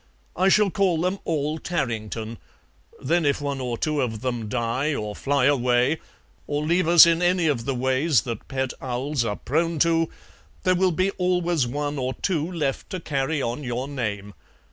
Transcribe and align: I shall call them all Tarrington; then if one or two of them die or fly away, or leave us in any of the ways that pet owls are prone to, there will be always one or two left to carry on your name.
I 0.35 0.49
shall 0.49 0.71
call 0.71 0.99
them 1.01 1.19
all 1.25 1.59
Tarrington; 1.59 2.39
then 2.99 3.23
if 3.23 3.39
one 3.39 3.61
or 3.61 3.77
two 3.77 4.01
of 4.01 4.21
them 4.21 4.49
die 4.49 4.95
or 4.95 5.15
fly 5.15 5.45
away, 5.45 5.99
or 6.47 6.65
leave 6.65 6.87
us 6.87 7.05
in 7.05 7.21
any 7.21 7.45
of 7.45 7.65
the 7.65 7.75
ways 7.75 8.21
that 8.21 8.47
pet 8.47 8.73
owls 8.81 9.23
are 9.23 9.35
prone 9.35 9.77
to, 9.81 10.09
there 10.63 10.73
will 10.73 10.91
be 10.91 11.11
always 11.21 11.67
one 11.67 11.99
or 11.99 12.15
two 12.15 12.51
left 12.51 12.89
to 12.89 12.99
carry 12.99 13.43
on 13.43 13.63
your 13.63 13.87
name. 13.87 14.33